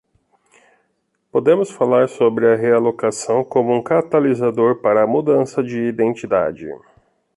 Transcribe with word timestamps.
Podemos 1.31 1.69
falar 1.69 2.09
sobre 2.09 2.51
a 2.51 2.55
realocação 2.55 3.43
como 3.43 3.71
um 3.71 3.83
catalisador 3.83 4.77
para 4.81 5.03
a 5.03 5.07
mudança 5.07 5.61
de 5.61 5.77
identidade. 5.89 6.65